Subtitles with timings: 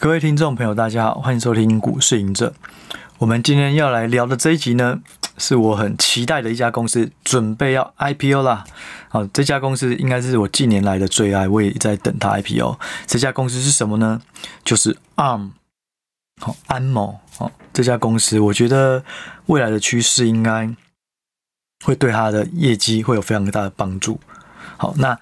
[0.00, 2.54] 各位听众朋友，大家好，欢迎收听股市赢者。
[3.18, 5.00] 我们今天要来聊的这一集呢，
[5.38, 8.64] 是我很期待的一家公司，准备要 IPO 啦。
[9.08, 12.78] 好，这家公司应该是我近年来的最爱，我也在等它 IPO。
[13.08, 14.22] 这家公司是什么呢？
[14.64, 15.50] 就是 ARM。
[16.40, 17.18] 好，安某。
[17.36, 19.02] 好，这家公司，我觉得
[19.46, 20.72] 未来的趋势应该
[21.84, 24.20] 会对它的业绩会有非常大的帮助。
[24.76, 25.18] 好，那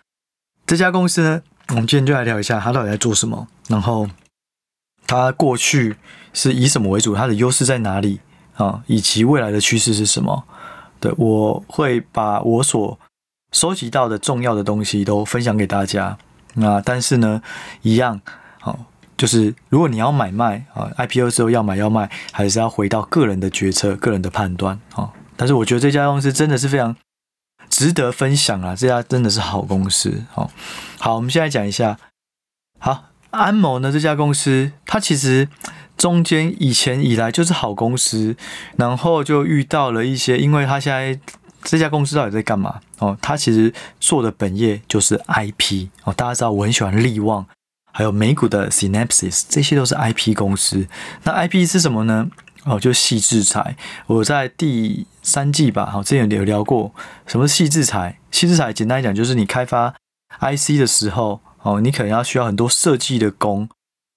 [0.66, 4.06] 这家公司呢，我们今天就来聊一下它到底在做什么，然后。
[5.06, 5.96] 它过去
[6.32, 7.14] 是以什么为主？
[7.14, 8.20] 它的优势在哪里
[8.56, 8.82] 啊？
[8.86, 10.44] 以及未来的趋势是什么？
[10.98, 12.98] 对，我会把我所
[13.52, 16.18] 收集到的重要的东西都分享给大家。
[16.54, 17.42] 那但是呢，
[17.82, 18.20] 一样，
[18.60, 18.78] 好，
[19.16, 25.12] 就是如果你要买卖啊，IPO 之后要买要卖，还是要回到个人的决策、个人的判断啊。
[25.36, 26.96] 但是我觉得这家公司真的是非常
[27.68, 28.74] 值得分享啊！
[28.74, 30.24] 这家真的是好公司。
[30.32, 30.50] 好，
[30.98, 31.98] 好，我们现在讲一下，
[32.78, 33.04] 好。
[33.36, 33.92] 安某呢？
[33.92, 35.48] 这家公司，它其实
[35.96, 38.36] 中间以前以来就是好公司，
[38.76, 41.18] 然后就遇到了一些，因为它现在
[41.62, 42.80] 这家公司到底在干嘛？
[42.98, 46.12] 哦，它其实做的本业就是 IP 哦。
[46.12, 47.46] 大家知道我很喜欢力旺，
[47.92, 50.86] 还有美股的 Synapses，这些都是 IP 公司。
[51.24, 52.28] 那 IP 是什么呢？
[52.64, 53.76] 哦，就矽智财。
[54.06, 56.92] 我在第三季吧，好，之前有聊过
[57.26, 58.18] 什么矽智财。
[58.32, 59.94] 矽智财简单来讲，就是你开发
[60.40, 61.40] IC 的时候。
[61.66, 63.68] 哦，你可能要需要很多设计的工，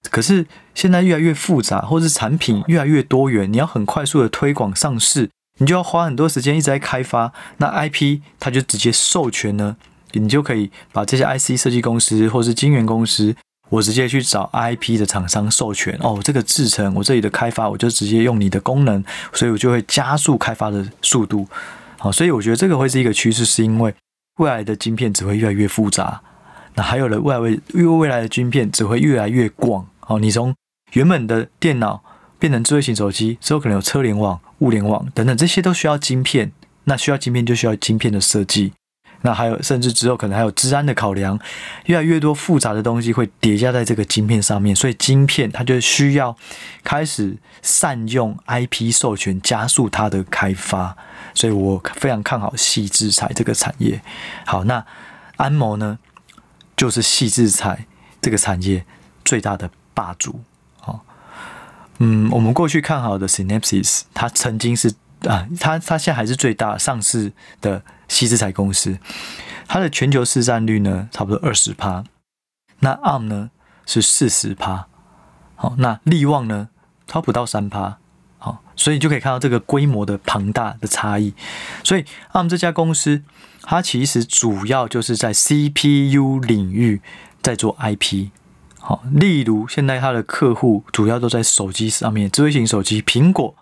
[0.08, 7.32] 可是现在越来越复杂，或是产品越来越多元，你要很快速的推广上市，你就要花很多时间一直在开发。
[7.56, 9.76] 那 IP 它就直接授权呢，
[10.12, 13.34] 你就可以把这些 IC 设计公司或是晶圆公司，
[13.68, 15.98] 我直接去找 IP 的厂商授权。
[16.00, 21.48] 哦，这个制程我这里的开发，我就直接用你的功能，所以我就会加速开发的速度。
[21.98, 23.92] 好，所以我觉得这个会是一个趋势，是因为
[24.38, 26.22] 未来的晶片只会越来越复杂。
[26.80, 30.54] 那还有了未来未因为未来的晶片只会越来越广哦，你从
[30.92, 32.02] 原本的电脑
[32.38, 36.52] 变成智慧型手机之后，可能有车联网、物联网等等，这些都需要晶片。
[36.84, 38.72] 那需要晶片就需要晶片的设计。
[39.20, 41.38] 那还有甚至之后可能还有治安的考量，
[41.84, 46.34] 越来越多复杂的东西会叠加在这个晶片上面，所以晶片它就需要
[46.82, 50.96] 开始善用 IP 授权，加速它的开发。
[51.34, 54.00] 所以我非常看好矽智财这个产业。
[54.46, 54.82] 好，那
[55.36, 55.98] 安谋呢？
[56.80, 57.86] 就是矽智财
[58.22, 58.86] 这个产业
[59.22, 60.40] 最大的霸主，
[60.82, 61.00] 哦，
[61.98, 64.94] 嗯，我们过去看好的 Synapses，它曾经是
[65.28, 68.98] 啊，它它现在还是最大上市的矽智财公司，
[69.68, 72.02] 它的全球市占率呢差不多二十趴，
[72.78, 73.50] 那 ARM 呢
[73.84, 74.86] 是四十趴，
[75.56, 76.70] 好，那力旺呢
[77.06, 77.98] 它不到三趴，
[78.38, 81.34] 好，所以就可以看到这个规模的庞大的差异，
[81.84, 83.22] 所以 ARM 这家公司。
[83.62, 87.00] 它其实主要就是在 CPU 领域
[87.42, 88.30] 在做 IP，
[88.78, 93.54] 好，例如现在它的客户主要都在手机上面，智慧型手机，苹果、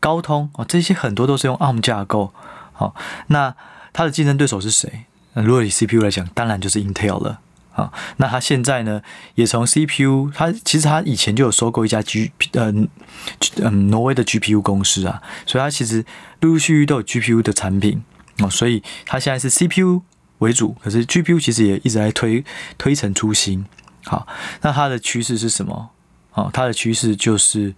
[0.00, 2.32] 高通啊，这些很多都是用 ARM 架构。
[2.72, 2.94] 好，
[3.28, 3.54] 那
[3.92, 5.04] 它的竞争对手是谁？
[5.34, 7.40] 那如果以 CPU 来讲，当然就是 Intel 了。
[7.70, 9.02] 好，那它现在呢，
[9.34, 12.88] 也从 CPU，它其实它以前就有收购一家 G，嗯
[13.56, 16.04] 嗯，挪威的 GPU 公司啊，所以它其实
[16.40, 18.02] 陆陆续续都有 GPU 的产品。
[18.38, 20.02] 哦，所以它现在是 CPU
[20.38, 22.44] 为主，可是 GPU 其实也一直在推
[22.76, 23.64] 推陈出新。
[24.04, 24.26] 好，
[24.60, 25.90] 那它的趋势是什么？
[26.32, 27.74] 哦，它的趋势就是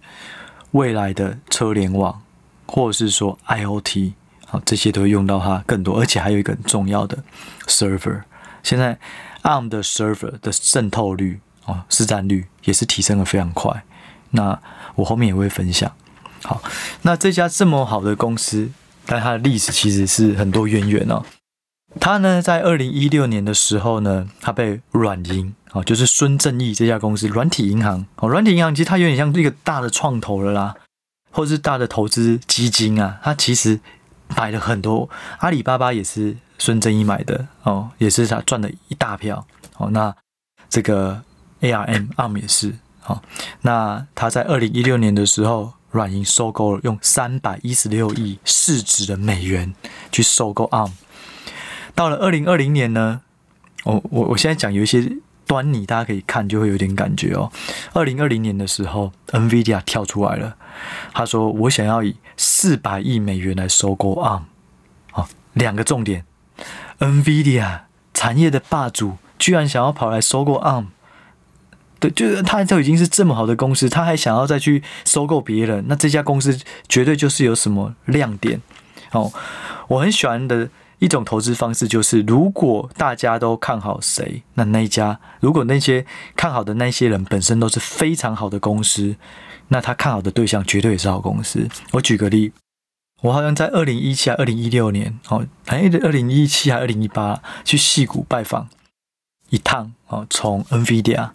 [0.71, 2.21] 未来的车联网，
[2.65, 4.13] 或者是说 IoT，
[4.47, 7.23] 好，这些都会用到它更多，而且还有一个很重要的
[7.67, 8.23] server。
[8.63, 8.97] 现在
[9.43, 13.83] ARM 的 server 的渗透率哦，市占率也是提升的非常快。
[14.31, 14.59] 那
[14.95, 15.89] 我后面也会分享。
[16.43, 16.61] 好，
[17.03, 18.71] 那这家这么好的公司。
[19.07, 21.23] 但它的历史其实是很多渊源哦。
[21.99, 30.75] 它呢，在二零一六年的时候呢，它被软银哦，就是孙正义这家公司软体银行哦，软体银行其实它有点像一个大的创投了啦，
[31.31, 33.19] 或是大的投资基金啊。
[33.23, 33.79] 它其实
[34.35, 35.09] 买了很多，
[35.39, 39.47] 阿里巴巴也是孙正义买的哦，也是他赚了一大票
[39.77, 39.89] 哦。
[39.91, 40.13] 那
[40.69, 41.23] 这个
[41.61, 42.75] ARM ARM 也是
[43.05, 43.21] 哦。
[43.61, 45.73] 那他在二零一六年的时候。
[45.91, 49.73] 软银收购了，用三百一十六亿市值的美元
[50.11, 50.91] 去收购 ARM。
[51.95, 53.21] 到了二零二零年呢，
[53.83, 57.51] 我我我现在讲有一些端倪，大家可以看就会有点感觉哦。
[57.93, 60.57] 二零二零年的时候，NVIDIA 跳出来了，
[61.13, 64.43] 他说：“我想要以四百亿美元来收购 ARM。”
[65.11, 66.25] 好，两个重点
[66.99, 67.79] ：NVIDIA
[68.13, 70.87] 产业的霸主居然想要跑来收购 ARM。
[71.99, 78.61] 对，就是他都已经是这么好的公司，他还想要再去收购别人，那这家公司绝对就是有什么亮点
[79.11, 79.31] 哦。
[79.87, 86.05] 我很喜欢的一种投资方式就是，如果大家都看好谁，那那一家，如果那些
[86.35, 89.15] 看好的那些人本身都是非常好的公司，
[89.69, 91.67] 那他看好的对象绝对也是好公司。
[91.91, 92.51] 我举个例，
[93.21, 98.67] 我好像在二零一七还二零一六年哦，哎，二零一七还二零一八去戏谷拜访
[99.49, 101.29] 一趟哦，从 NVIDIA，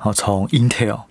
[0.00, 1.02] 哦，从 Intel。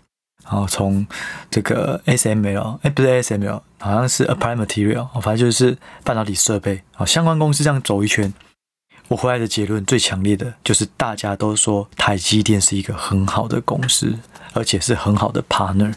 [0.43, 1.07] 然后从
[1.49, 8.31] 这个 SML，哎，不是 SML，好像是 Applied Material，反正就是半导体设备啊，相关公司这样走一圈，
[9.07, 14.19] 我回来的结论最强烈的就是大家都说台积电是一个很好的公司，
[14.53, 15.91] 而且是很好的 partner。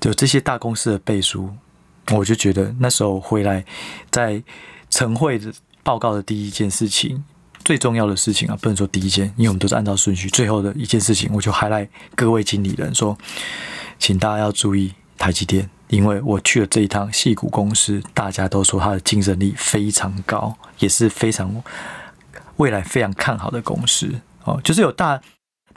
[0.00, 1.54] 就这些大公司的背书，
[2.12, 3.62] 我就觉得那时候回来
[4.10, 4.42] 在
[4.88, 7.22] 晨会的报告的第一件事情。
[7.68, 10.26] 最重要的事情啊，不能说第一件，因为我们都是按照顺序。
[10.30, 13.14] 最后的一件事情，我就还来各位经理人说，
[13.98, 21.62] 请大家要注意台积电，因为我去了这一趟戏谷公司，大家都说它的竞争力非常高，也是非常
[22.56, 24.14] 未来非常看好的公司
[24.44, 24.58] 哦。
[24.64, 25.20] 就是有大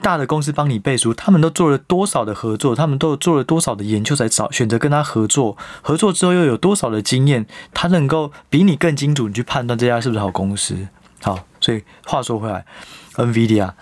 [0.00, 10.88] 大的公司帮你背书，他们都做了多少的合作，他们都做了多少的研究才找选择跟他合作，合作之后又有多少的经验，他能够比你更精准你去判断这家是不是好公司。
[11.20, 11.44] 好。
[11.62, 12.66] 所以话说回来
[13.14, 13.72] ，NVIDIA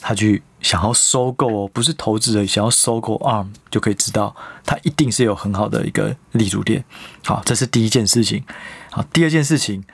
[0.00, 4.34] 他去想要收购哦，不是投资人想要收购 ARM 就可以知道，
[4.64, 6.84] 它一定是有很好的一个立足点。
[7.24, 8.44] 好，这是第一件事情。
[8.90, 9.84] 好，第二件事情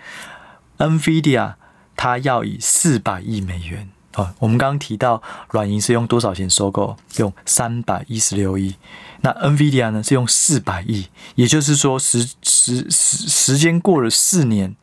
[0.78, 1.54] ，NVIDIA
[1.96, 6.96] 它要以四百亿美元哦，我们刚刚提到软银是用多少钱收购？
[7.16, 8.76] 用三百一十六亿。
[9.20, 14.74] 那 NVIDIA 呢是用四百亿，也就是说时时时时间过了四年。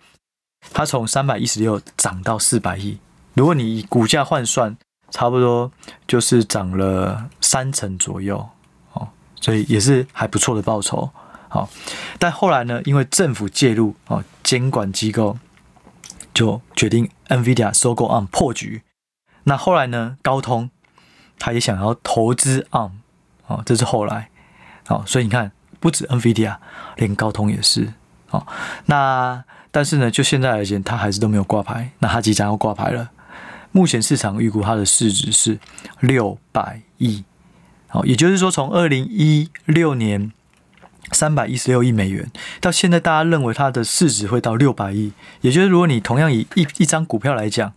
[0.71, 2.99] 它从三百一十六涨到四百亿，
[3.33, 4.77] 如果你以股价换算，
[5.09, 5.71] 差不多
[6.07, 8.47] 就是涨了三成左右
[8.93, 9.09] 哦，
[9.41, 11.09] 所以也是还不错的报酬。
[11.49, 11.67] 好，
[12.19, 15.37] 但后来呢，因为政府介入哦，监管机构
[16.33, 18.83] 就决定 NVIDIA 收购 ARM 破局。
[19.43, 20.69] 那后来呢，高通
[21.39, 22.91] 他也想要投资 ARM
[23.47, 24.29] 哦，这是后来。
[24.85, 26.57] 好，所以你看，不止 NVIDIA，
[26.97, 27.93] 连高通也是。
[28.27, 28.45] 好，
[28.85, 29.43] 那。
[29.71, 31.91] 但是呢，就现在而言，它还是都没有挂牌。
[31.99, 33.09] 那它即将要挂牌了。
[33.71, 35.59] 目前市场预估它的市值是
[35.99, 37.23] 六百亿，
[37.87, 40.31] 好，也就是说，从二零一六年
[41.11, 45.13] 三百一十六亿美元到现在，大家认为它的市值会到六百亿。
[45.41, 47.71] 也就是，如果你同样以一一张股票来讲，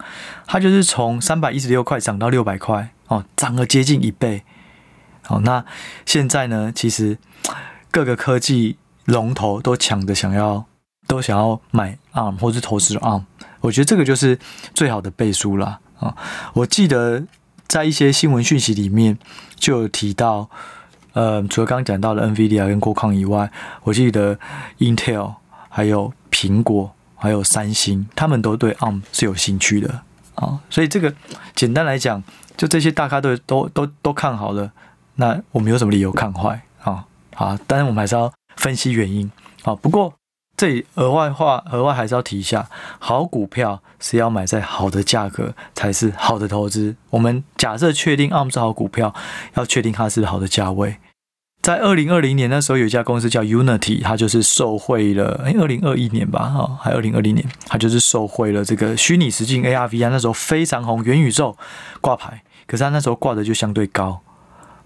[0.47, 4.45] 它就是从三百一十六块涨到六百块，哦，涨了接近一倍。
[5.21, 5.63] 好，那
[6.07, 7.19] 现在呢，其实
[7.91, 10.65] 各个科技龙头都抢着想要。
[11.07, 13.25] 都想要买 ARM 或是投资 ARM，
[13.61, 14.39] 我觉得这个就是
[14.75, 16.17] 最好的背书了啊！
[16.55, 17.25] 我记得
[17.67, 19.19] 在一些新闻讯息里面
[19.57, 20.49] 就有提到，
[21.13, 23.51] 呃，除了刚刚讲到的 NVIDIA 跟郭康以外，
[23.83, 24.39] 我记得
[24.79, 25.35] Intel
[25.69, 30.03] 还有苹果还有三星，他们都对 ARM 是有兴趣的
[30.35, 30.61] 啊！
[30.71, 31.15] 所以这个
[31.55, 32.23] 简单来讲，
[32.57, 34.73] 就这些大咖都都都都看好了，
[35.17, 37.05] 那我们有什么理由看坏啊？
[37.35, 39.31] 好，当然我们还是要分析原因
[39.65, 39.75] 啊。
[39.75, 40.13] 不过
[40.63, 42.69] 这里额外话，额外还是要提一下，
[43.01, 46.95] 好股票是要买在好的价格才是好的投资。
[47.11, 49.13] 我们假设确定 ARM 是好股票，
[49.55, 50.99] 要确定它是好的价位。
[51.63, 55.41] 在二零二零年那时候，有一家公司叫 Unity，它就是受惠了。
[55.45, 61.57] 哎，二零二一年吧，哈，还二零二零年，它就是受惠了这个虚拟实境 AR VR，那时候非常红，元宇宙
[62.01, 64.21] 挂牌，可是它那时候挂的就相对高，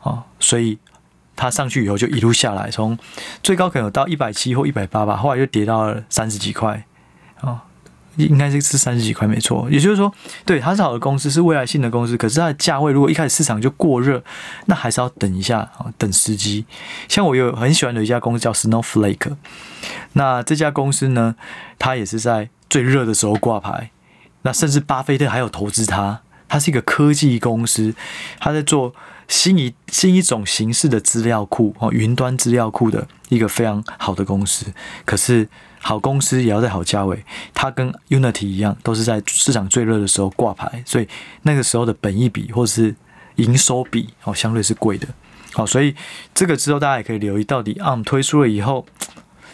[0.01, 0.79] 啊，所以。
[1.37, 2.99] 它上去以后就一路下来，从
[3.43, 6.85] 最高可能有到一百七或一百八吧，后来又跌到了三十几块，
[7.43, 7.63] 啊，
[8.17, 9.69] 应该是是三十几块没错。
[9.71, 10.11] 也就是说，
[10.47, 14.25] 对，它是好的公司，是未来性的公司，可是它的价位如果一开始市场就过热，
[14.65, 16.65] 那还是要等一下啊，等时机。
[17.07, 19.37] 像我有很喜欢的一家公司叫 Snowflake，
[20.15, 21.37] 那这家公司呢，
[21.79, 23.91] 它也是在最热的时候挂牌，
[24.41, 27.95] 那甚至巴菲特还有投资它，它是一个科技公司，
[28.41, 28.95] 它在做。
[29.29, 34.67] 新一新一种形式的资料库哦，云端资料库的一个非常好的公司。
[35.05, 35.49] 可是
[35.81, 41.09] 好公司也要在好价位，它跟 Unity 一样，都是在市场最热的时候挂牌，所以
[41.43, 42.95] 那个时候的本益比或是
[43.37, 45.09] 营收比哦，相对是贵的。
[45.53, 45.95] 好，所以
[46.35, 48.87] 这个之后大家也可以留意，到底 ARM 推出了以后，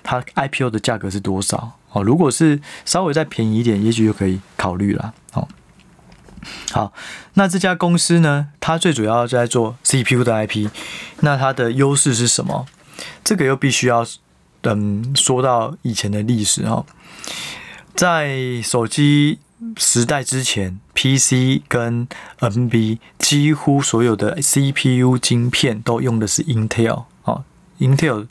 [0.02, 1.78] 它 IPO 的价格是多少？
[1.92, 5.14] 哦，如果是稍微再便宜一点，也许就可以考虑了。
[5.34, 5.46] 哦。
[6.72, 6.92] 好，
[7.34, 10.68] 那这家公司呢，它最主要在做 CPU 的 IP，
[11.20, 12.66] 那它的优势是什么？
[13.24, 14.06] 这个又必须要
[14.60, 16.86] 等说到以前的历史哦，
[17.94, 19.38] 在手机
[19.76, 22.08] 时代之前，PC 跟
[22.40, 27.44] NB 几乎所有的 CPU 晶片都用的是 Intel 哦
[27.78, 28.26] ，Intel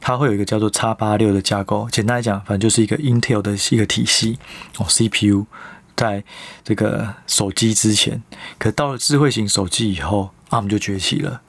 [0.00, 1.88] 它会有一个叫做 X 八六的架构。
[1.90, 4.38] 简单来讲，反正就是一个 Intel 的一个体系
[4.78, 5.46] 哦，CPU
[5.96, 6.24] 在
[6.64, 8.22] 这个手机之前，
[8.58, 11.40] 可到了智慧型手机以后，ARM 就崛起了。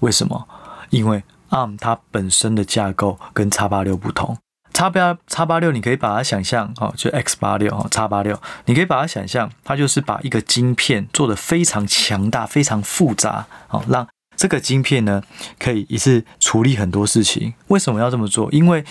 [0.00, 0.48] 为什么？
[0.90, 4.36] 因为 ARM 它本身的架构跟 X 八六不同。
[4.72, 14.08] X 八 X 八六，你可以把它想象哦，就 X 八六哦，X 八六，你可以把它想象，它就是把一个晶片做得非常强大、非常复杂哦，让
[14.42, 15.22] 这个晶片呢
[15.56, 17.54] 可以一次处理很多事情。
[17.68, 18.50] 为什么要这么做？
[18.50, 18.84] 因为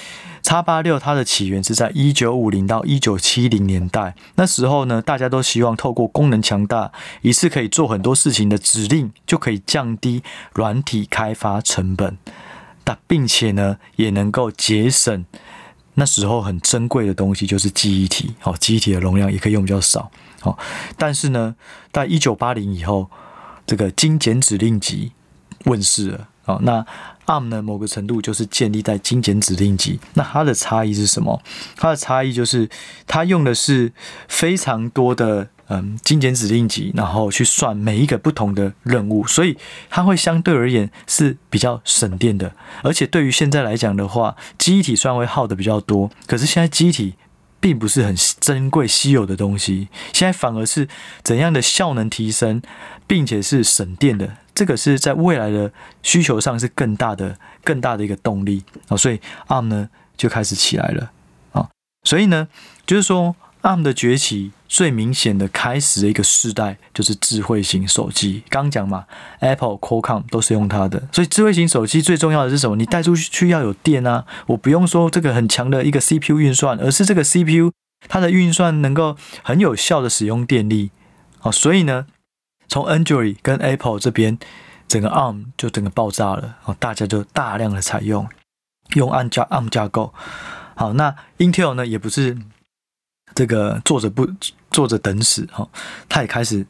[0.43, 12.17] X 八六它的起源是在一九五零到一九七零年代，那时候呢，大家都希望透过功能强大、一次可以做很多事情的指令，就可以降低软体开发成本，
[12.85, 15.25] 但并且呢，也能够节省。
[15.95, 20.09] 那时候很珍贵的东西就是记忆体，哦，记忆体的容量也可以用比较少，
[20.43, 20.57] 哦，
[20.97, 21.57] 但是呢，
[21.91, 23.09] 在一九八零以后，
[23.67, 25.11] 这个精简指令集
[25.65, 26.85] 问世了，哦，那
[27.25, 31.41] ARM 呢，某个程度就是建立在精简指令集，那它的差异是什么？
[31.75, 32.69] 它的差异就是
[33.07, 33.91] 它用的是
[34.27, 35.49] 非常多的。
[35.73, 39.57] 嗯，精简指令集，然后去算每一个不同的任务，所以
[39.89, 42.51] 它会相对而言是比较省电的。
[42.83, 47.13] 而且对于现在来讲的话，机体虽然会耗的比较多，可是现在机体
[47.61, 50.89] 并不是很珍贵稀有的东西，现在反而是
[51.23, 52.61] 怎样的效能提升，
[53.07, 55.71] 并且是省电的，这个是在未来的
[56.03, 58.97] 需求上是更大的、更大的一个动力啊。
[58.97, 61.11] 所以 ARM 呢就开始起来了
[61.53, 61.69] 啊。
[62.03, 62.49] 所以呢，
[62.85, 63.35] 就是说。
[63.63, 68.41] ARM 的崛起最明显的开始的一个世代就是智慧型手机。
[68.47, 69.05] 刚讲嘛
[69.41, 72.77] ，Apple、Qualcomm 都是用它的，所以智慧型手机最重要的是什么？
[72.77, 74.25] 你带出去要有电啊！
[74.47, 77.73] 我不用说这个很强的一个 CPU 运算，而是这个 CPU
[78.07, 80.91] 它的运算能够很有效的使用电力。
[81.39, 82.07] 好，所以呢，
[82.69, 84.39] 从 Android 跟 Apple 这边，
[84.87, 86.55] 整个 ARM 就整个爆炸了。
[86.63, 88.25] 哦，大家就大量的采用
[88.93, 90.13] 用 ARM 架 ARM 架构。
[90.75, 92.37] 好，那 Intel 呢，也不是。
[93.35, 94.27] 这个坐着不
[94.69, 95.67] 坐着等死哈，
[96.09, 96.65] 他也开始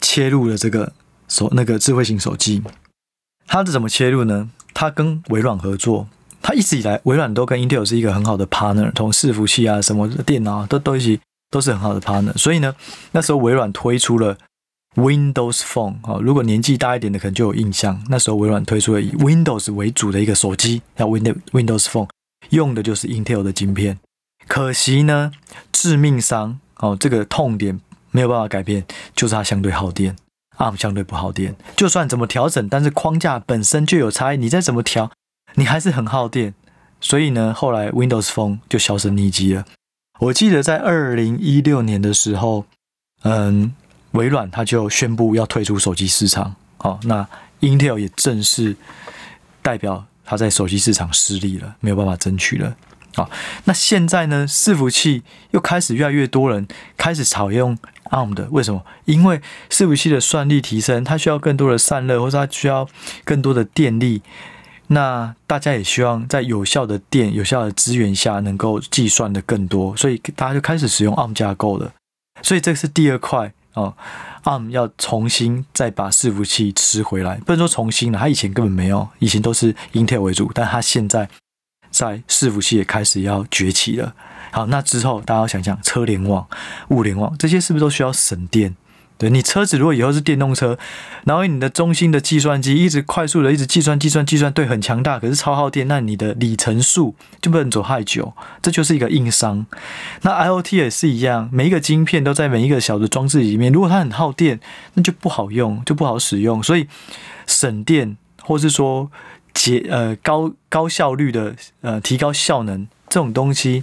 [0.00, 0.92] 切入了这个
[1.28, 2.62] 手那个智慧型手机。
[3.46, 4.50] 他是怎么切入呢？
[4.74, 6.08] 他跟微软合作，
[6.42, 11.20] 他一直以来微软都跟 Intel 是一个很好的 partner，从伺服器啊什么电脑啊都都一起
[11.50, 12.36] 都是很好的 partner。
[12.36, 12.74] 所以呢，
[13.12, 14.36] 那时候微软推出了
[14.96, 22.08] Windows Phone 啊，如果年纪大一点的可能就有印象，那时候微软推出了以 Windows 为主的一个手机，叫 Windows Windows Phone，
[22.50, 23.98] 用的就是 Intel 的晶片。
[24.46, 25.32] 可惜呢，
[25.72, 28.84] 致命伤哦，这个痛点没有办法改变，
[29.14, 30.16] 就是它相对耗电
[30.58, 31.56] ，ARM 相对不耗电。
[31.76, 35.10] 就算怎么调整，但是框架本身就有差异，你再怎么调，
[35.54, 36.54] 你还是很耗电。
[37.00, 39.64] 所以呢，后来 Windows Phone 就销声匿迹了。
[40.18, 42.64] 我记得在二零一六年的时候，
[43.22, 43.74] 嗯，
[44.12, 47.28] 微软它就宣布要退出手机市场，好，那
[47.60, 48.76] Intel 也正式
[49.60, 52.74] 代表它在手机市场失利了，没有办法争取了。
[53.16, 53.30] 好，
[53.64, 54.46] 那现在呢？
[54.46, 56.68] 伺服器又开始越来越多人
[56.98, 57.74] 开始采用
[58.10, 58.84] ARM 的，为什么？
[59.06, 62.86] 因为伺服器的算力提升，它需要更多的散热，或者它需要
[63.24, 64.20] 更多的电力。
[64.88, 71.90] 那大家也希望在有效的电、有效的资源下，能够计算的更多，所以大家就开始使用 ARM 架构了。
[72.42, 73.94] 所以这是第二块哦
[74.44, 81.30] ，ARM 要重新再把伺服器吃回来，不能说重新了，它以前根本没有，以前都是 Intel 为主，但它现在。
[81.96, 84.14] 在伺服器也开始要崛起了。
[84.52, 86.46] 好，那之后大家要想想车联网、
[86.88, 88.76] 物联网这些是不是都需要省电？
[89.18, 90.78] 对，你车子如果以后是电动车，
[91.24, 99.64] 然后你的中心的计算机一直快速的一直计算、计算、计算，对，很强大，可是超耗电，那你的里程数就不能走太久，这就是一个硬伤。
[100.20, 104.60] 那 IoT 也是一样，每一个晶片都在每一个小的装置里面，如果它很耗电，
[104.92, 106.62] 那就不好用，就不好使用。
[106.62, 106.86] 所以
[107.46, 109.10] 省电，或是说。
[109.56, 113.82] 节呃高高效率的呃提高效能这种东西，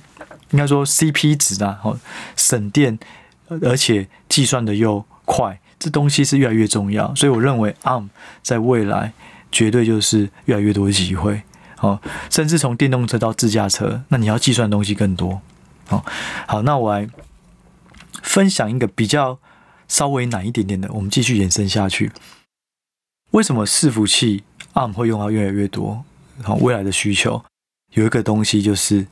[0.52, 2.00] 应该说 CP 值啊，哦
[2.38, 2.98] 省电，
[3.48, 7.14] 而且计算的又快，这东西是越来越重要。
[7.16, 8.10] 所以我认为 ARM
[8.44, 9.14] 在未来
[9.52, 11.42] 绝对就是越来越多的机会，
[11.80, 12.00] 哦，
[12.30, 15.42] 甚至从电动车到自驾车，那你要计算的东西更多。
[15.90, 16.06] 哦，
[16.48, 17.10] 好，那我来
[18.22, 19.40] 分享一个比较
[19.88, 22.12] 稍微难一点点的，我们继续延伸下去。
[23.32, 26.04] 为什么伺服器？ARM 会用到越来越多，
[26.40, 27.44] 然后未来的需求
[27.94, 29.06] 有一个东西就是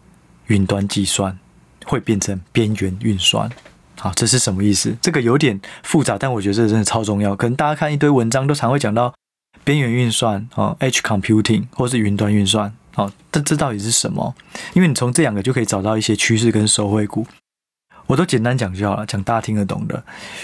[0.48, 1.38] 云端计算
[1.86, 3.50] 会变成边缘运算。
[4.00, 4.98] 好，这是什么意思？
[5.02, 7.36] 这个有点复杂，但我觉得这真的超重要。
[7.36, 9.14] 可能大家看一堆文章都常会讲到
[9.64, 12.74] 边缘运算啊，Edge Computing 或是云端运算。
[12.96, 14.34] 好，这这到底是什么？
[14.74, 17.28] 因为你从这两个就可以找到一些趋势跟收惠股。
[18.08, 20.04] 我都简单讲就好了，讲大家听得懂的。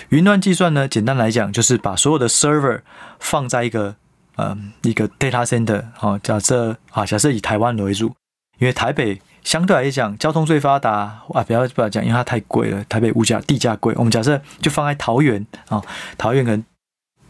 [0.09, 2.81] 云端计算呢，简单来讲就是把所有的 server
[3.19, 3.95] 放在一个。
[4.37, 8.07] 嗯，一个 data center 好，假设啊，假设以台湾为主，
[8.59, 13.93] 因为台北相对来讲交通最发达啊，不要不要讲，因为它太贵了，台北物价地价贵。
[13.97, 15.81] 我们假设就放在桃园啊，
[16.17, 16.63] 桃园可能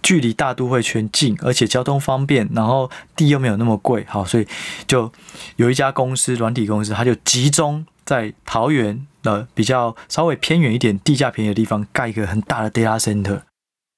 [0.03, 4.47] 距离大都会圈近，而且交通方便，然后地又没有那么贵，好，所以
[4.85, 5.11] 就
[5.55, 13.41] 有一家公司软体公司，它就集中在桃园的比较稍微偏远一点、地价便宜的地方盖一个很大的 data center。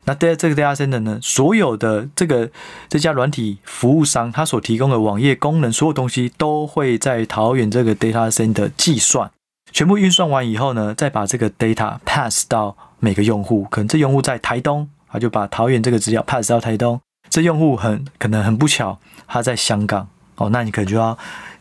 [0.05, 2.49] 那在这个 data center 呢，所有的这个
[2.87, 9.29] 这家软体服务商，他所提供的网页功能，所有东西都会在桃园这个 data center 计算，
[9.71, 13.65] 全部运算完以后呢，再把这个 data pass 到每个用户。
[13.65, 16.99] 可能这用户在台东，他就把桃园这个资料 pass 到台东。
[17.29, 21.15] 这用户很可能很不巧，他在香港哦，那你可能就要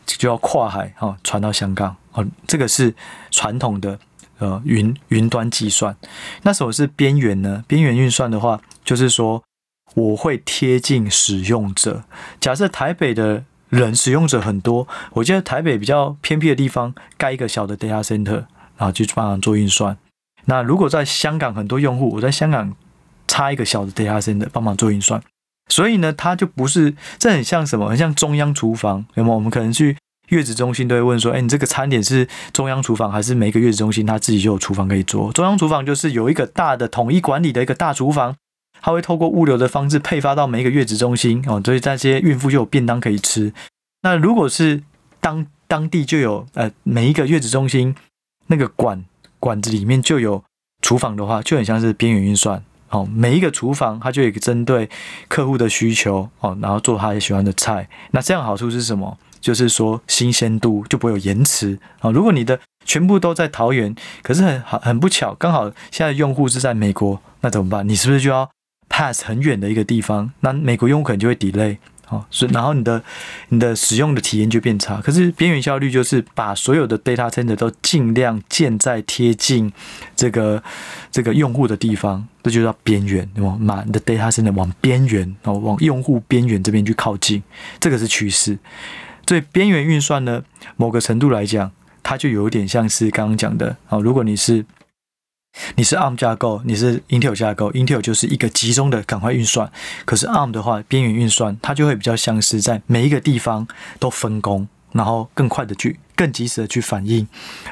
[0.05, 2.25] 就要跨海哦，传到香港哦。
[2.47, 2.95] 这个是
[3.29, 3.99] 传统的。
[4.39, 5.95] 呃，云云端计算，
[6.43, 7.63] 那什么是边缘呢？
[7.67, 9.43] 边缘运算的话，就是说
[9.95, 12.03] 我会贴近使用者。
[12.39, 18.45] 假设台北的人使用者很多，我觉得台北比较偏僻的地方盖一个小的 data center，
[18.77, 19.97] 然后就帮忙做运算。
[20.45, 22.73] 那如果在香港很多用户，我在香港
[23.27, 25.21] 插一个小的 data center 帮忙做运算。
[25.67, 27.89] 所以呢，它就不是，这很像什么？
[27.89, 29.35] 很像中央厨房，有没有？
[29.35, 29.97] 我们可能去。
[30.29, 35.31] 月子中心都会问说：“哎，你这个餐点是中央厨房，还是每个月子中心他自己就有厨房可以做？
[35.33, 38.35] 中央厨房就是有一个大的统一管理的一个大厨房，
[38.81, 43.53] 它会透过物流的方式配发到每一个月子中心哦，所以这些孕妇就有便当可以吃。
[44.03, 44.81] 那如果是
[45.19, 47.95] 当当地就有呃每一个月子中心
[48.47, 49.03] 那个管
[49.39, 50.43] 管子里面就有
[50.81, 54.89] 厨房的话，就很像是边缘运算哦，每一个厨房它就有一个针对
[55.27, 57.89] 客户的需求哦，然后做他喜欢的菜。
[58.11, 62.11] 那这样好处是什么？”就是说新鲜度就不会有延迟啊！
[62.11, 67.87] 如果你的全部都在桃园，可是很好很不巧，刚好现在用户是在美国，那怎么办？
[67.87, 68.49] 你是不是就要
[68.89, 70.31] pass 很远的一个地方？
[70.41, 71.77] 那美国用户可能就会 delay
[72.09, 73.03] 哦，所以然后你的
[73.49, 74.99] 你的使用的体验就变差。
[74.99, 79.71] 可是边缘效率就是把所有的 data center 都尽量建在贴近
[80.15, 80.63] 这个
[81.11, 83.55] 这个用户的地方，这就叫边缘，对吧？
[83.67, 87.43] 把你的 data center 往边缘哦，往用户边缘这边去靠近，
[87.79, 88.57] 这个是趋势。
[89.29, 90.43] 所以边缘运算呢，
[90.75, 91.71] 某个程度来讲，
[92.01, 93.99] 它就有点像是刚刚讲的啊。
[93.99, 94.65] 如果你是
[95.75, 99.71] 你是 ARM 架构，你是 Intel 架构，Intel 就是一个集中的赶快运算。
[100.03, 103.67] 可是 ARM 的话，边缘运算它就会比较像是在每一个地方
[103.99, 107.27] 都分工，然后更快的去、更及时的去反映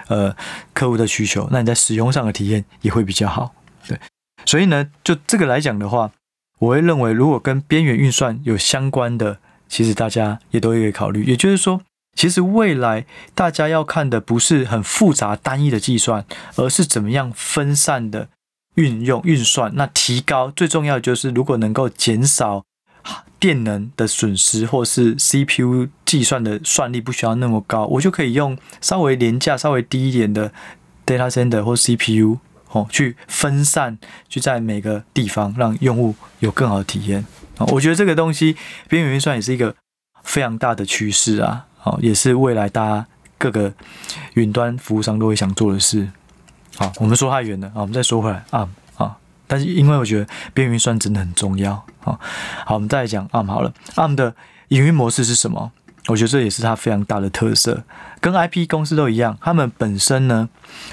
[0.10, 0.36] 呃
[0.76, 1.50] 客户的需求。
[1.52, 3.56] 那你在使用上的体验也会比较好。
[3.88, 4.00] 对，
[4.46, 6.12] 所以呢，就这个来讲的话，
[6.60, 9.40] 我会认为如果跟边缘运算有相关的。
[9.68, 11.82] 其实大家也都可以考虑，也就是说，
[12.16, 16.26] 其实未来大家要看的不是很复杂单一的计算，
[16.56, 18.30] 而是怎么样分散的
[18.76, 19.72] 运用运算。
[19.76, 22.64] 那提高最重要的就是，如果能够减少
[23.40, 30.52] 电能的损失，或是 CPU 计算的算力不需要那么高，我就可以用稍微廉价、稍微低一点的
[31.06, 32.40] data center 或 CPU
[32.72, 37.26] 哦，去分散，去在每个地方让用户有更好的体验。
[37.66, 38.56] 我觉得这个东西
[38.88, 39.76] 边缘运算也是一个
[40.24, 43.74] 非常大的趋势啊，好，也是未来大家各个
[44.36, 46.10] 云端服务商都会想做的事。
[46.76, 49.18] 好，我们说太远了啊，我们再说回来 ARM 啊，
[49.48, 52.20] 但是因为我觉得边缘运算真的很重要啊。
[52.66, 54.36] 好，我们再来讲 ARM 好了，ARM 的
[54.68, 55.72] 营运模式是什么？
[56.08, 57.84] 我觉得这也是它非常大的特色，
[58.22, 60.48] 跟 IP 公司都一样，他们本身呢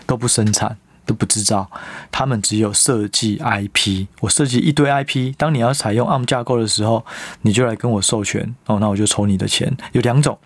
[0.07, 0.77] 都不生产。
[1.07, 1.71] 都不制造，
[2.11, 4.07] 他们只有设计 IP。
[4.21, 7.05] 我设计一堆 IP，当你要采用 ARM 架构的时候，
[7.43, 9.77] 你就来跟我授权哦，那我就抽你的钱。
[9.93, 10.39] 有两种，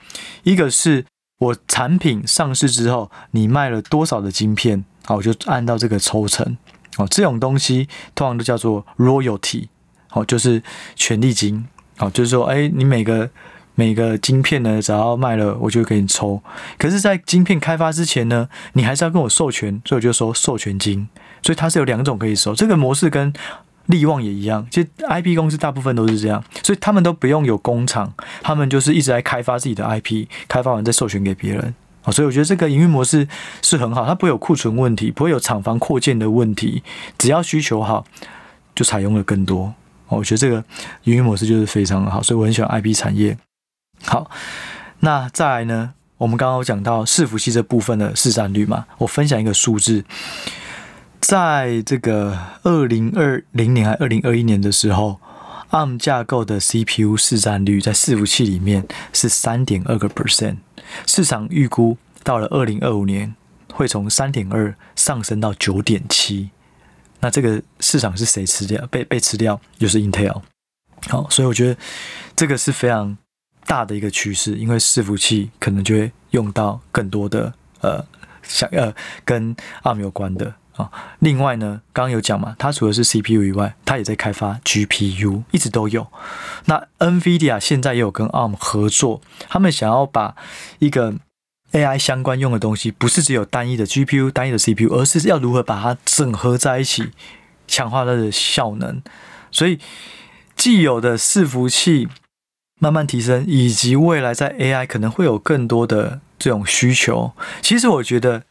[0.43, 1.05] 一个是
[1.39, 6.57] 我产品上市之后，你卖了多少的晶片，好，我就按照这个抽成
[6.97, 7.07] 哦。
[7.11, 9.69] 这种东西通常都叫做 royalty，
[10.09, 10.63] 好，就是
[10.97, 11.67] 权利金，
[11.97, 13.31] 好，就是说，哎，你每个。
[13.79, 16.43] 每个晶片呢，只要卖了，我就给你抽。
[16.77, 21.09] 可是，在晶片开发之前呢，你还是要跟我授权，所以我就收授权金。
[21.45, 22.57] 所以它是有两种可以收。
[22.57, 23.33] 这个模式跟
[23.87, 28.13] 力旺也一样，其实 IP 公司大部分都是这样，所以他们都不用有工厂，
[28.43, 31.73] 他们就是一直在开发自己的 IP，开发完再授权给别人。
[32.11, 33.29] 所以我觉得这个营运模式
[33.63, 36.83] 是很好，它不会有库存问题，不会有厂房扩建的问题，
[37.17, 38.05] 只要需求好，
[38.75, 39.73] 就采用了更多。
[40.09, 40.65] 我觉得这个
[41.05, 43.39] 营运模式就是非常好，所以我很喜欢 IP 产业。
[44.05, 44.31] 好，
[45.01, 45.95] 那再来呢？
[46.19, 50.05] 我们刚刚有讲到伺服器这部分的市占率嘛，我分享一个数字，
[51.21, 55.21] 在这个二零二零年还二零二一年的时候
[55.71, 60.57] ，ARM 架构的 CPU 市占率在伺服器里面是三点二个 percent，
[61.07, 63.37] 市场预估到了二零二五年
[63.73, 66.51] 会从三点二上升到九点七，
[67.21, 68.85] 那这个市场是谁吃掉？
[68.89, 70.43] 被被吃掉就是 Intel。
[71.07, 71.81] 好，所以我觉得
[72.35, 73.17] 这个是非常。
[73.69, 77.53] 大的一个趋势，因为伺服器可能就会用到更多的
[77.83, 78.05] 呃，
[78.43, 78.93] 想呃
[79.25, 79.55] 跟
[79.85, 80.91] ARM 有关的啊。
[81.19, 86.07] 另外呢，刚刚有讲嘛，它除了是 CPU 以外，它也在开发 GPU，一直都有。
[86.65, 90.35] 那 NVIDIA 现在也有跟 ARM 合作，他们想要把
[90.79, 91.15] 一个
[91.73, 97.11] AI 相关用的东西，不是只有单一的 GPU、单一的 CPU，而是要如何把它整合在一起，
[97.67, 99.03] 强化它的效能。
[99.51, 99.79] 所以，
[100.57, 102.09] 既有的伺服器
[102.79, 107.33] 慢慢提升，以及未来在 AI 可能会有更多的这种需求。
[107.61, 108.43] 其实，我觉得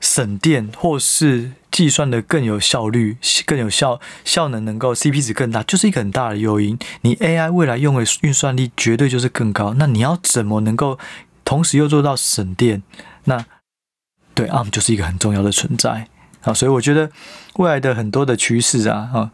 [0.00, 6.78] 省电或是计算的更有效率、更有效效能，能够 CP 值更大，就是一个很大的诱因。
[7.02, 9.74] 你 AI 未来用的运算力绝对就是更高。
[9.74, 10.98] 那你要怎么能够？
[11.46, 12.82] 同时又做到省电，
[13.24, 13.44] 那
[14.34, 16.08] 对 ARM 就是一个很重要的存在
[16.40, 17.10] 啊，所以我觉得
[17.56, 19.30] 未来的很多的趋势啊，啊，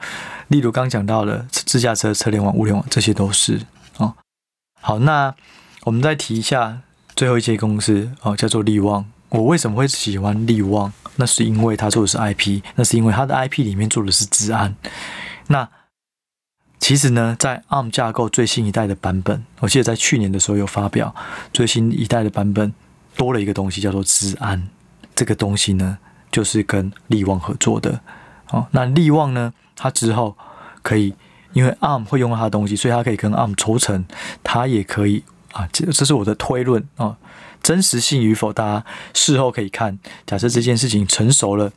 [0.49, 3.61] 例如刚讲到的自驾车、车联网、物联网，这些都是。
[4.81, 5.35] 好，那
[5.85, 6.81] 我们再提一下
[7.15, 9.05] 最后一间公司哦，叫做力旺。
[9.29, 10.93] 我为什么会喜欢力旺？
[11.17, 14.75] 那是因为它做的是 IP，那是因为它的 IP 里面做的是资安。
[15.49, 15.69] 那
[16.79, 21.15] 其实呢，在 ARM 架构最新一代的版本，我记得在去年的时候有发表
[21.53, 22.73] 最新一代的版本，
[23.17, 24.69] 多了一个东西叫做资安。
[25.15, 25.99] 这个东西呢，
[26.33, 28.01] 就是跟力旺合作的。
[28.49, 30.37] 哦，那力旺呢，它之后
[30.83, 31.15] 可以，
[31.53, 34.05] 因为 ARM 会用到它的东西，所以它可以跟 ARM 抽成，
[34.43, 35.69] 它也可以啊。
[35.73, 37.17] 这这是我的推论啊，
[37.63, 38.85] 真实性与否，大家
[39.15, 39.99] 事后可以看。
[40.27, 41.71] 假设这件事情成熟了。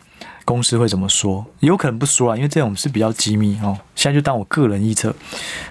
[0.45, 1.45] 公司会怎么说？
[1.61, 3.79] 有可能不说啊，因为这种是比较机密哦。
[3.95, 5.15] 现在就当我个人预测，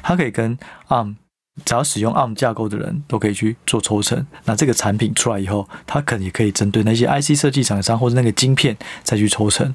[0.03, 0.57] 它可以跟
[0.89, 1.15] ARM，
[1.63, 4.27] 只要使用 ARM 架构的人都可以去做抽成。
[4.47, 9.75] 那这个产品出来以后，它可能也可以针对那些 IC 设计厂商或者那个晶片再去抽成。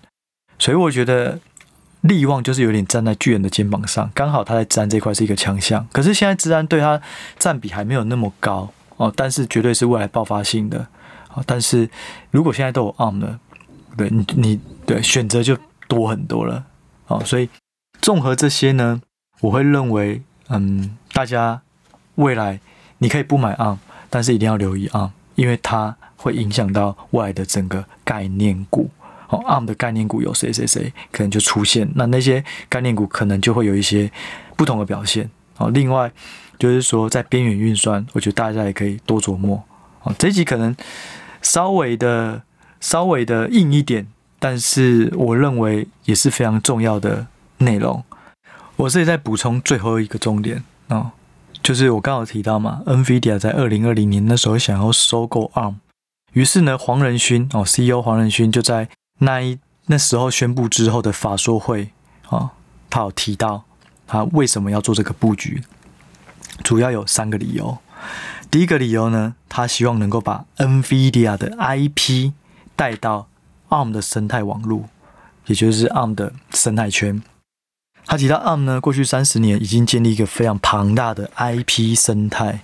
[0.57, 1.39] 所以我觉得
[2.07, 5.87] 力旺就是有点站在巨人的肩膀上，刚好他在资安这块是一个强项。
[5.91, 7.01] 可是现在资安对他
[7.37, 10.87] 占比还没有那么高哦，但是绝对是未来爆发性的。
[11.33, 11.89] 哦但是
[12.31, 13.39] 如果现在都有 ARM 了。
[13.97, 16.63] 对你，你对选择就多很多了，
[17.07, 17.49] 哦，所以
[17.99, 19.01] 综合这些呢，
[19.41, 21.59] 我会认为，嗯，大家
[22.13, 22.59] 未来
[22.99, 28.91] 你可以不买 ARM，但是一定要留意 ARM，因为它会影响到未来的整个概念股。
[29.29, 34.11] 哦，ARM 的概念股有谁谁谁，可能就出现，那那些概念股可能就会有一些
[34.55, 35.29] 不同的表现。
[35.57, 36.11] 哦，另外
[36.59, 39.63] 就是说，在边缘运算，我觉得大家也可以多琢磨。
[40.03, 40.75] 哦，这集可能
[41.41, 42.43] 稍微的。
[42.79, 44.05] 稍微的硬一点，
[44.37, 47.25] 但是我认为也是非常重要的
[47.57, 48.03] 内容。
[48.75, 51.09] 我这里再补充最后一个重点哦，
[51.63, 55.73] 就是我刚好提到嘛，NVIDIA 在二零二零年那时候想要收购 ARM，
[56.33, 58.87] 于是呢，黄仁勋哦，CEO 黄仁勋就在
[59.19, 61.91] 那一那时候宣布之后的法说会
[62.29, 62.51] 啊，
[62.89, 63.63] 他有提到
[64.05, 65.63] 他为什么要做这个布局，
[66.63, 67.77] 主要有三个理由。
[68.51, 72.31] 第一个理由呢，他希望能够把 NVIDIA 的 IP
[72.75, 73.27] 带到
[73.69, 74.85] ARM 的生态网络，
[75.47, 77.21] 也就是 ARM 的生态圈。
[78.05, 82.61] 他提到 ARM 呢，过去三十年已经建立一个非常庞大的 IP 生态，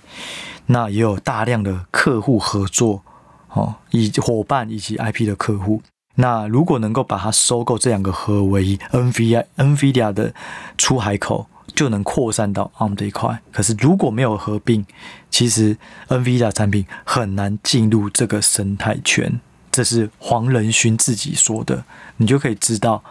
[0.66, 3.02] 那也有大量的客户合作，
[3.48, 5.82] 哦，以伙伴以及 IP 的客户。
[6.16, 10.32] 那如果能够把它收购，这两个合为一，NVIDIA NVIDIA 的
[10.78, 13.40] 出海口就能扩散到 ARM 这一块。
[13.50, 14.86] 可是如果没有合并，
[15.28, 15.76] 其实
[16.08, 19.40] NVIDIA 产品很难进入这个生态圈。
[19.72, 21.84] 这是黄仁勋自己说的，
[22.18, 23.02] 你就可以知道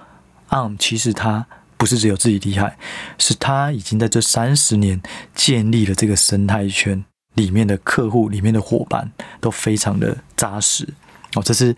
[0.50, 2.78] ，ARM 其实他不是只有自己厉害，
[3.18, 5.02] 是他已经在这三十年
[5.36, 9.12] 建立了这个生态圈里面的客户、里面的伙伴
[9.42, 10.88] 都非常的扎实
[11.36, 11.44] 哦。
[11.44, 11.76] 这是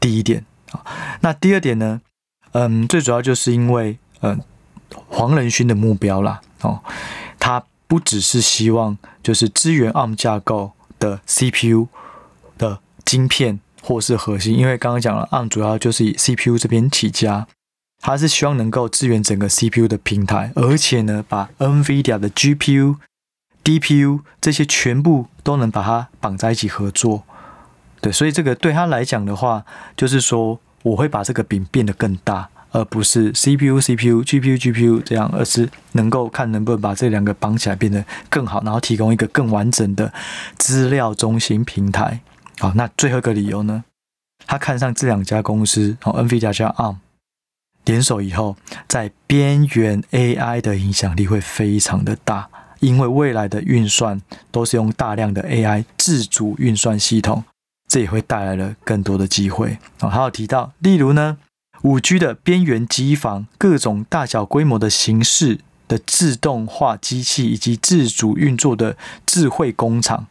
[0.00, 0.44] 第一点。
[1.20, 2.00] 那第二点呢？
[2.52, 4.40] 嗯，最主要就是因为嗯，
[5.08, 6.80] 黄仁勋的目标啦哦，
[7.38, 11.88] 他不只是希望就是支援 ARM 架构的 CPU
[12.58, 13.60] 的晶片。
[13.86, 17.46] 或是核心，因为刚刚讲了，ARM 主要就是以 CPU 这边起家，
[18.00, 22.96] 它是希望能够支援整个 CPU 的平台，而且呢，把 NVIDIA 的 GPU、
[23.62, 27.24] DPU 这些全部都能把它绑在一起合作。
[28.00, 40.12] 对，所以这个对他来讲的话，就是说我会把这个饼变得更大，而不是 CPU、CPU、GPU、GPU 这样，而是能够看能不能把这两个绑起来变得更好，然后提供一个更完整的
[40.58, 42.20] 资料中心平台。
[42.58, 43.84] 好，那最后一个理由呢？
[44.46, 46.96] 他看上这两家公司，哦，NVIDIA 加 ARM
[47.86, 52.48] 联手以后，在边缘 AI 的影响力会非常的大，
[52.80, 54.20] 因为未来的运算
[54.50, 57.44] 都是用大量的 AI 自主运算系统，
[57.94, 59.78] 这也会带来了更多的机会。
[60.00, 61.38] 哦，还有提到，例如呢
[61.82, 70.26] ，5G 的边缘机房，各种大小规模的形式的自动化机器，以及自主运作的智慧工厂，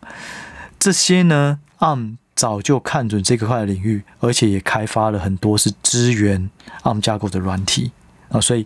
[0.78, 1.60] 这些呢。
[1.80, 6.49] ARM 早就看准这个块领域，而且也开发了很多是支援
[6.84, 7.91] ARM 架构的软体
[8.30, 8.65] 啊，所以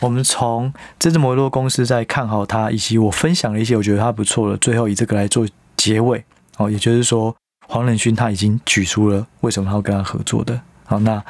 [0.00, 6.22] 我们从这只摩托公司在看好它，以及我分享了一些我觉得它不错的，最后以这个来做结尾
[6.58, 7.34] 哦，也就是说
[7.70, 11.24] 黄仁勋他已经举出了为什么他要跟他合作的，好，那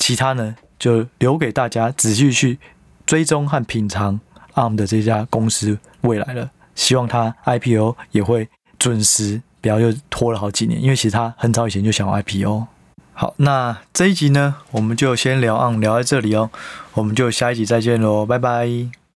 [0.00, 2.58] 其他呢就留给大家仔细去
[3.06, 4.18] 追踪和品尝
[4.54, 9.40] ARM 的这家公司未来了，希望他 IPO 也会准时。
[9.62, 12.66] 不要又拖了好几年，因为其实他很早以前就想要 IPO。
[13.12, 16.50] 好，那这一集呢，我们就先聊 ARM 聊在这里哦，
[16.94, 18.99] 我们就下一集再见喽，拜拜。